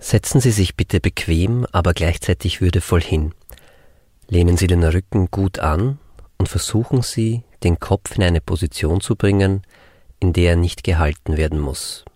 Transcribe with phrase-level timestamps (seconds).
[0.00, 3.34] Setzen Sie sich bitte bequem, aber gleichzeitig würdevoll hin.
[4.28, 5.98] Lehnen Sie den Rücken gut an
[6.38, 9.62] und versuchen Sie, den Kopf in eine Position zu bringen,
[10.18, 12.06] in der er nicht gehalten werden muss.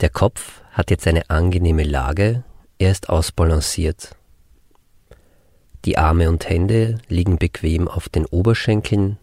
[0.00, 2.44] Der Kopf hat jetzt eine angenehme Lage,
[2.78, 4.14] er ist ausbalanciert.
[5.84, 9.18] Die Arme und Hände liegen bequem auf den Oberschenkeln,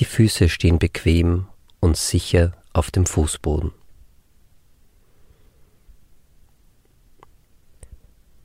[0.00, 1.46] die Füße stehen bequem
[1.80, 3.72] und sicher auf dem Fußboden.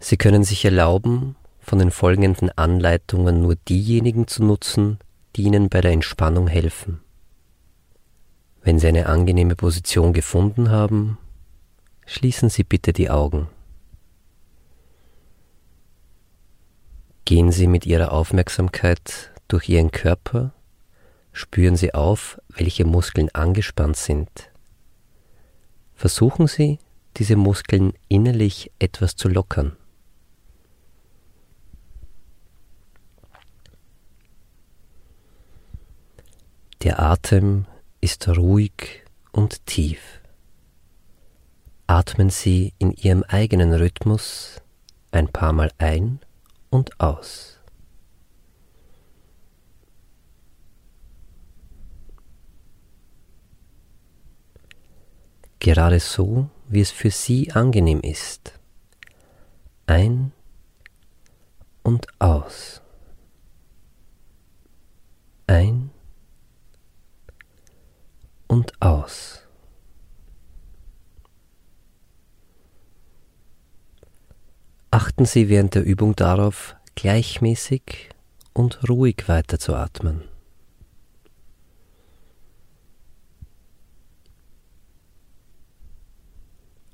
[0.09, 4.97] Sie können sich erlauben, von den folgenden Anleitungen nur diejenigen zu nutzen,
[5.35, 7.01] die Ihnen bei der Entspannung helfen.
[8.63, 11.19] Wenn Sie eine angenehme Position gefunden haben,
[12.07, 13.49] schließen Sie bitte die Augen.
[17.25, 20.55] Gehen Sie mit Ihrer Aufmerksamkeit durch Ihren Körper,
[21.33, 24.49] spüren Sie auf, welche Muskeln angespannt sind.
[25.93, 26.79] Versuchen Sie,
[27.17, 29.75] diese Muskeln innerlich etwas zu lockern.
[36.83, 36.99] Der
[37.29, 37.67] Atem
[38.01, 40.19] ist ruhig und tief.
[41.85, 44.63] Atmen Sie in Ihrem eigenen Rhythmus
[45.11, 46.21] ein paar Mal ein
[46.71, 47.59] und aus.
[55.59, 58.59] Gerade so, wie es für Sie angenehm ist.
[59.85, 60.31] Ein
[61.83, 62.81] und aus.
[65.45, 65.91] Ein
[68.49, 69.41] und aus.
[74.91, 78.09] Achten Sie während der Übung darauf, gleichmäßig
[78.53, 80.23] und ruhig weiterzuatmen.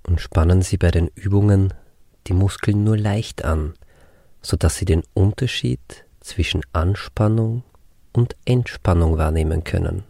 [0.04, 1.74] Und spannen Sie bei den Übungen
[2.28, 3.74] die Muskeln nur leicht an,
[4.42, 7.64] sodass Sie den Unterschied zwischen Anspannung
[8.14, 10.04] und Entspannung wahrnehmen können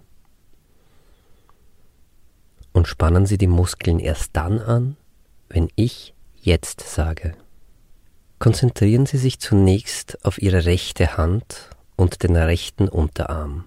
[2.75, 4.97] und spannen Sie die Muskeln erst dann an,
[5.47, 7.33] wenn ich jetzt sage.
[8.37, 13.63] Konzentrieren Sie sich zunächst auf Ihre rechte Hand und den rechten Unterarm.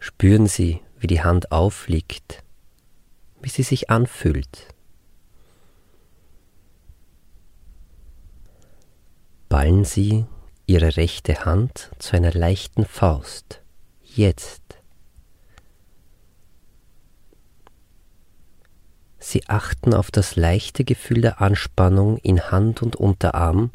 [0.00, 2.42] Spüren Sie, wie die Hand aufliegt,
[3.42, 4.68] wie sie sich anfühlt.
[9.50, 10.24] Ballen Sie
[10.64, 13.60] Ihre rechte Hand zu einer leichten Faust.
[14.02, 14.75] Jetzt.
[19.28, 23.72] Sie achten auf das leichte Gefühl der Anspannung in Hand und Unterarm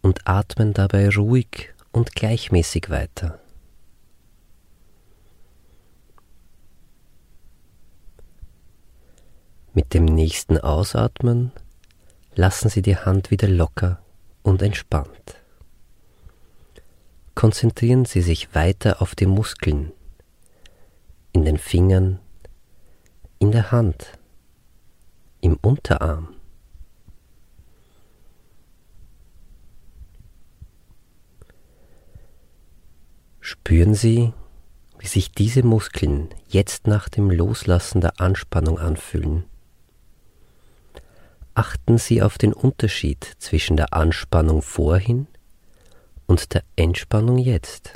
[0.00, 3.40] und atmen dabei ruhig und gleichmäßig weiter.
[9.74, 11.50] Mit dem nächsten Ausatmen
[12.36, 13.98] lassen Sie die Hand wieder locker
[14.44, 15.34] und entspannt.
[17.34, 19.90] Konzentrieren Sie sich weiter auf die Muskeln
[21.32, 22.20] in den Fingern,
[23.40, 24.16] in der Hand
[25.46, 26.34] im Unterarm.
[33.40, 34.32] Spüren Sie,
[34.98, 39.44] wie sich diese Muskeln jetzt nach dem Loslassen der Anspannung anfühlen.
[41.54, 45.28] Achten Sie auf den Unterschied zwischen der Anspannung vorhin
[46.26, 47.95] und der Entspannung jetzt.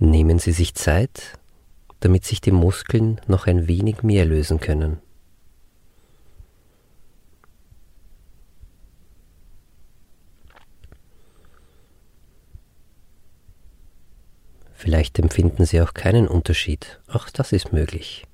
[0.00, 1.38] Nehmen Sie sich Zeit,
[2.00, 4.98] damit sich die Muskeln noch ein wenig mehr lösen können.
[14.72, 18.24] Vielleicht empfinden Sie auch keinen Unterschied, auch das ist möglich.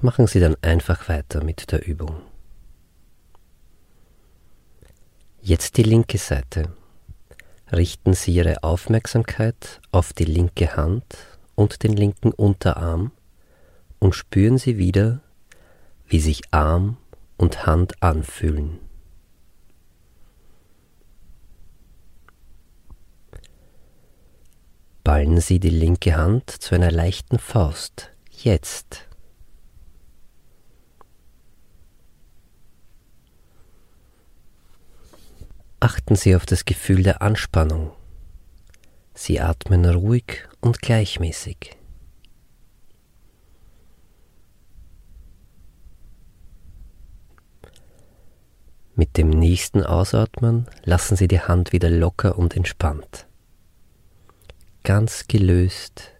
[0.00, 2.20] Machen Sie dann einfach weiter mit der Übung.
[5.40, 6.72] Jetzt die linke Seite
[7.72, 11.04] richten Sie Ihre Aufmerksamkeit auf die linke Hand
[11.54, 13.12] und den linken Unterarm
[13.98, 15.20] und spüren Sie wieder,
[16.06, 16.96] wie sich Arm
[17.36, 18.78] und Hand anfühlen.
[25.04, 28.10] Ballen Sie die linke Hand zu einer leichten Faust.
[28.30, 29.09] Jetzt.
[35.80, 37.92] Achten Sie auf das Gefühl der Anspannung.
[39.14, 41.76] Sie atmen ruhig und gleichmäßig.
[48.94, 53.26] Mit dem nächsten Ausatmen lassen Sie die Hand wieder locker und entspannt.
[54.82, 56.10] ganz gelöst,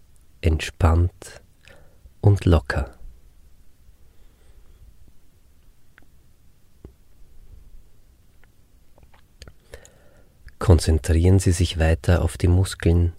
[0.40, 1.42] entspannt
[2.20, 2.99] und locker.
[10.60, 13.14] Konzentrieren Sie sich weiter auf die Muskeln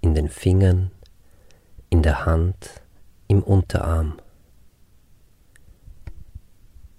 [0.00, 0.90] in den Fingern,
[1.88, 2.82] in der Hand,
[3.28, 4.18] im Unterarm.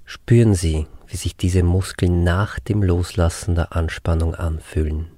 [0.05, 5.09] Spüren Sie, wie sich diese Muskeln nach dem Loslassen der Anspannung anfühlen.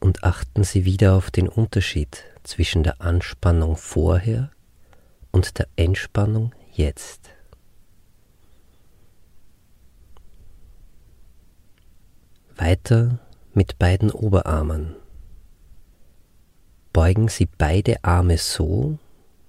[0.00, 4.50] Und achten Sie wieder auf den Unterschied zwischen der Anspannung vorher
[5.32, 7.30] und der Entspannung jetzt.
[12.56, 13.18] Weiter
[13.52, 14.96] mit beiden Oberarmen.
[16.92, 18.98] Beugen Sie beide Arme so,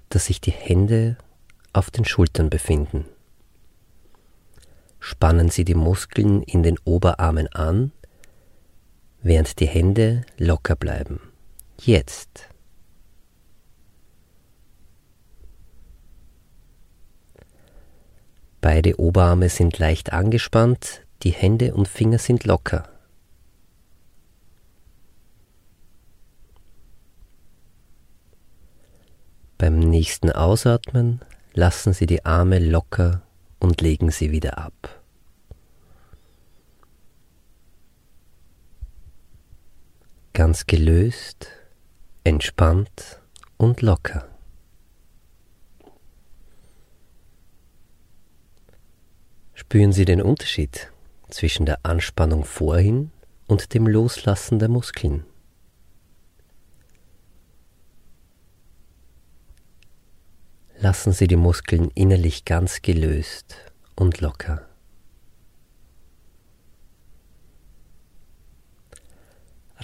[0.10, 1.18] dass sich die Hände
[1.72, 3.06] auf den Schultern befinden.
[5.00, 7.92] Spannen Sie die Muskeln in den Oberarmen an,
[9.22, 11.22] während die Hände locker bleiben.
[11.80, 12.50] Jetzt.
[18.62, 22.90] Beide Oberarme sind leicht angespannt, die Hände und Finger sind locker.
[29.58, 31.20] Beim nächsten Ausatmen
[31.54, 33.22] lassen Sie die Arme locker
[33.60, 35.02] und legen sie wieder ab.
[40.34, 41.48] Ganz gelöst,
[42.24, 43.20] entspannt
[43.58, 44.29] und locker.
[49.60, 50.90] Spüren Sie den Unterschied
[51.28, 53.12] zwischen der Anspannung vorhin
[53.46, 55.26] und dem Loslassen der Muskeln.
[60.78, 63.58] Lassen Sie die Muskeln innerlich ganz gelöst
[63.98, 64.66] und locker.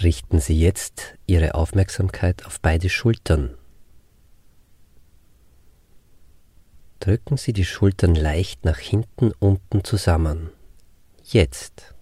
[0.01, 3.57] Richten Sie jetzt Ihre Aufmerksamkeit auf beide Schultern.
[7.05, 10.49] Drücken Sie die Schultern leicht nach hinten unten zusammen.
[11.23, 11.93] Jetzt.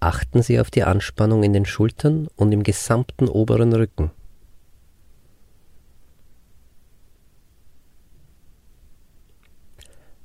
[0.00, 4.12] Achten Sie auf die Anspannung in den Schultern und im gesamten oberen Rücken.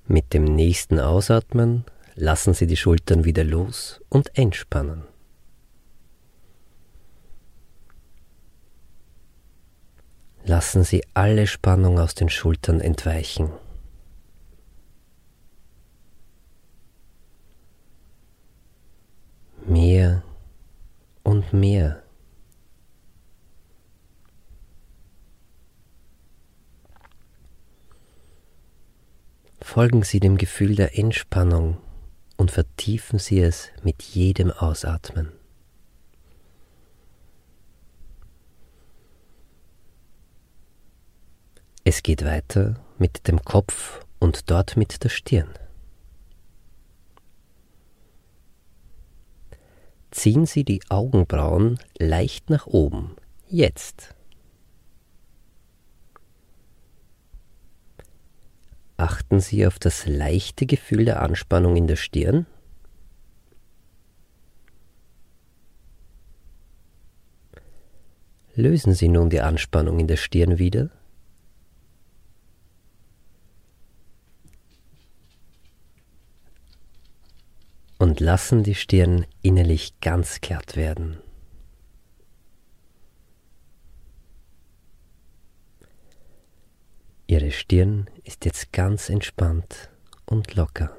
[0.07, 1.83] Mit dem nächsten Ausatmen
[2.15, 5.10] lassen Sie die Schultern wieder los und entspannen.
[10.51, 13.51] Lassen Sie alle Spannung aus den Schultern entweichen.
[19.65, 20.23] mehr
[21.23, 22.03] und mehr.
[29.61, 31.77] Folgen Sie dem Gefühl der Entspannung
[32.35, 35.40] und vertiefen Sie es mit jedem Ausatmen.
[41.93, 45.49] Es geht weiter mit dem Kopf und dort mit der Stirn.
[50.09, 53.17] ziehen Sie die Augenbrauen leicht nach oben.
[53.49, 54.15] Jetzt.
[58.95, 62.45] Achten Sie auf das leichte Gefühl der Anspannung in der Stirn.
[68.55, 70.89] Lösen Sie nun die Anspannung in der Stirn wieder.
[78.01, 81.17] und lassen die Stirn innerlich ganz glatt werden.
[87.25, 89.89] Ihre Stirn ist jetzt ganz entspannt
[90.27, 90.95] und locker.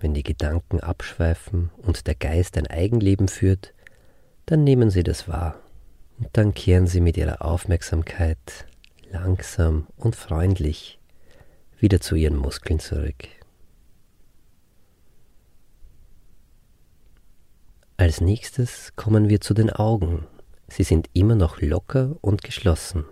[0.00, 3.72] Wenn die Gedanken abschweifen und der Geist ein Eigenleben führt,
[4.46, 5.60] dann nehmen Sie das wahr
[6.18, 8.66] und dann kehren Sie mit Ihrer Aufmerksamkeit
[9.10, 10.98] langsam und freundlich
[11.78, 13.28] wieder zu ihren Muskeln zurück.
[17.96, 20.26] Als nächstes kommen wir zu den Augen.
[20.68, 23.04] Sie sind immer noch locker und geschlossen.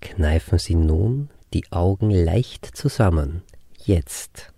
[0.00, 3.42] Kneifen Sie nun die Augen leicht zusammen,
[3.84, 4.52] jetzt.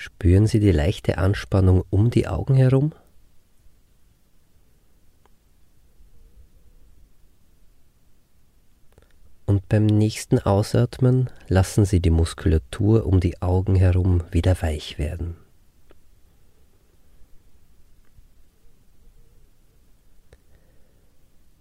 [0.00, 2.94] Spüren Sie die leichte Anspannung um die Augen herum?
[9.44, 15.36] Und Beim nächsten Ausatmen lassen Sie die Muskulatur um die Augen herum wieder weich werden.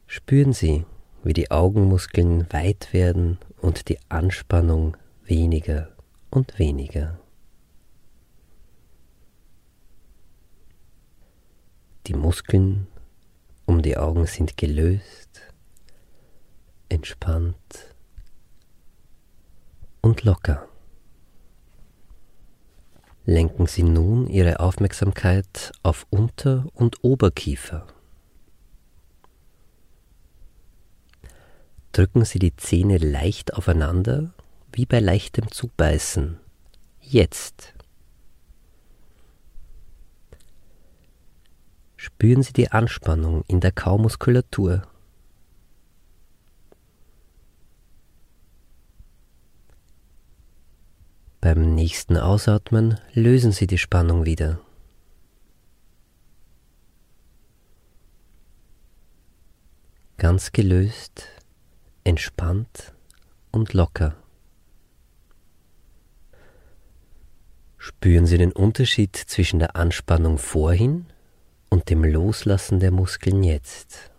[0.07, 0.85] Spüren Sie,
[1.25, 5.89] wie die Augenmuskeln weit werden und die Anspannung weniger
[6.29, 7.19] und weniger.
[12.09, 12.87] Die Muskeln
[13.67, 15.41] um die Augen sind gelöst,
[16.89, 17.93] entspannt
[20.01, 20.67] und locker.
[23.25, 27.85] Lenken Sie nun Ihre Aufmerksamkeit auf Unter- und Oberkiefer.
[31.91, 34.33] Drücken Sie die Zähne leicht aufeinander,
[34.71, 36.39] wie bei leichtem Zubeißen.
[37.01, 37.75] Jetzt.
[42.01, 44.83] Spüren Sie die Anspannung in der Kaumuskulatur.
[51.41, 54.61] Beim nächsten Ausatmen lösen Sie die Spannung wieder.
[60.15, 61.27] Ganz gelöst
[62.05, 62.93] entspannt
[63.51, 64.15] und locker.
[67.77, 71.05] Spüren Sie den Unterschied zwischen der Anspannung vorhin
[71.69, 74.11] und dem Loslassen der Muskeln jetzt.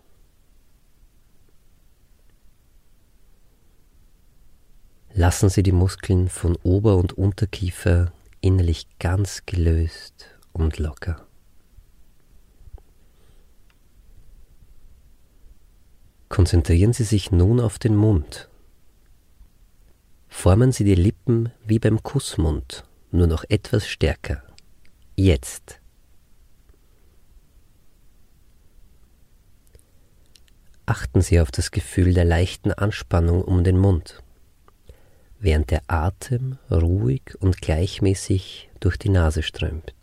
[5.13, 11.25] Lassen Sie die Muskeln von Ober- und Unterkiefer innerlich ganz gelöst und locker.
[16.29, 18.47] Konzentrieren Sie sich nun auf den Mund.
[20.29, 24.41] Formen Sie die Lippen wie beim Kussmund, nur noch etwas stärker.
[25.17, 25.80] Jetzt.
[30.91, 34.21] Achten Sie auf das Gefühl der leichten Anspannung um den Mund,
[35.39, 39.95] während der Atem ruhig und gleichmäßig durch die Nase strömt.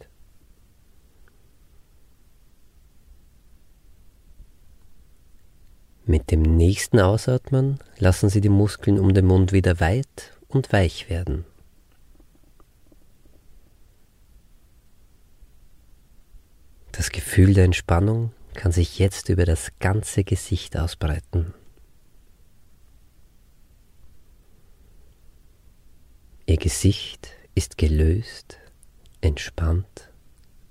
[6.06, 11.10] Mit dem nächsten Ausatmen lassen Sie die Muskeln um den Mund wieder weit und weich
[11.10, 11.44] werden.
[16.92, 21.54] Das Gefühl der Entspannung kann sich jetzt über das ganze Gesicht ausbreiten.
[26.44, 28.58] Ihr Gesicht ist gelöst,
[29.20, 30.10] entspannt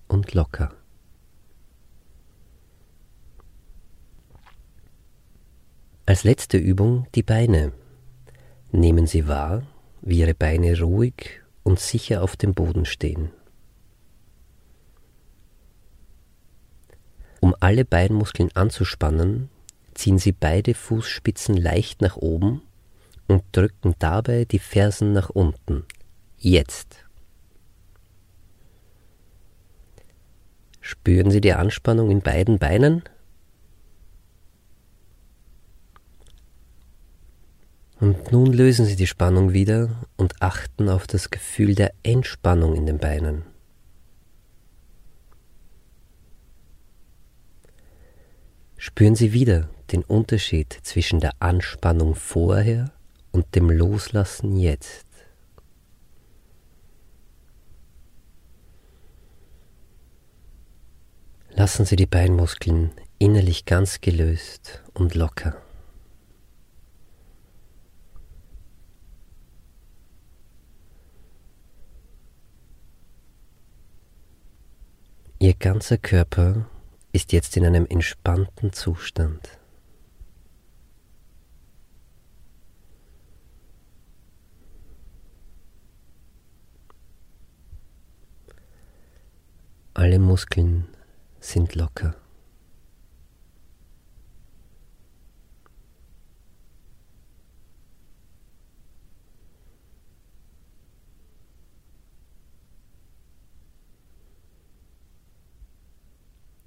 [0.10, 0.74] und locker.
[6.06, 7.72] Als letzte Übung die Beine.
[8.74, 9.66] Nehmen Sie wahr,
[10.02, 13.32] wie Ihre Beine ruhig und sicher auf dem Boden stehen.
[17.60, 19.50] Alle Beinmuskeln anzuspannen,
[19.94, 22.62] ziehen Sie beide Fußspitzen leicht nach oben
[23.28, 25.86] und drücken dabei die Fersen nach unten.
[26.38, 27.04] Jetzt.
[30.82, 33.04] Spüren Sie die Anspannung in beiden Beinen?
[38.00, 42.86] Und nun lösen Sie die Spannung wieder und achten auf das Gefühl der Entspannung in
[42.86, 43.57] den Beinen.
[48.88, 52.94] Spüren Sie wieder den Unterschied zwischen der Anspannung vorher
[53.34, 55.06] und dem Loslassen jetzt.
[61.50, 65.62] Lassen Sie die Beinmuskeln innerlich ganz gelöst und locker.
[75.40, 76.70] Ihr ganzer Körper
[77.18, 79.58] ist jetzt in einem entspannten Zustand.
[89.96, 90.88] Alle Muskeln
[91.40, 92.16] sind locker.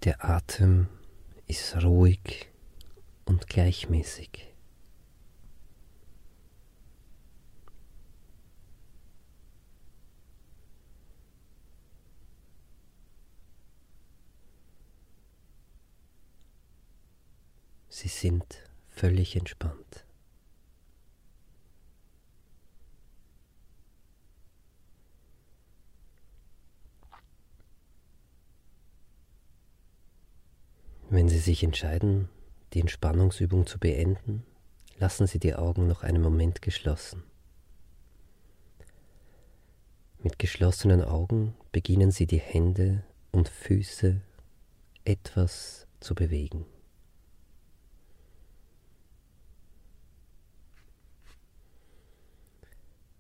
[0.03, 0.89] Der Atem
[1.47, 2.49] ist ruhig
[3.27, 4.55] und gleichmäßig.
[17.91, 20.07] Sie sind völlig entspannt.
[31.13, 32.29] Wenn Sie sich entscheiden,
[32.73, 34.45] die Entspannungsübung zu beenden,
[34.97, 37.25] lassen Sie die Augen noch einen Moment geschlossen.
[40.23, 43.03] Mit geschlossenen Augen beginnen Sie die Hände
[43.33, 44.21] und Füße
[45.05, 46.65] etwas zu bewegen.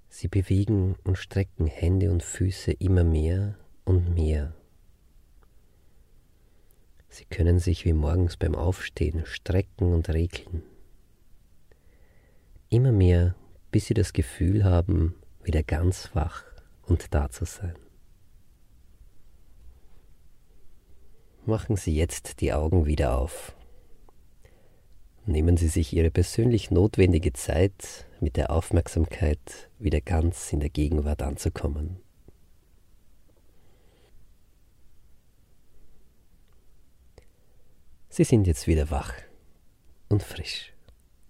[0.09, 4.55] Sie bewegen und strecken Hände und Füße immer mehr und mehr.
[7.11, 10.63] Sie können sich wie morgens beim Aufstehen strecken und regeln.
[12.69, 13.35] Immer mehr,
[13.73, 16.45] bis Sie das Gefühl haben, wieder ganz wach
[16.83, 17.75] und da zu sein.
[21.47, 23.57] Machen Sie jetzt die Augen wieder auf.
[25.27, 31.23] Nehmen Sie sich Ihre persönlich notwendige Zeit, mit der Aufmerksamkeit wieder ganz in der Gegenwart
[31.23, 32.01] anzukommen.
[38.21, 39.15] Sie sind jetzt wieder wach
[40.11, 40.70] und frisch.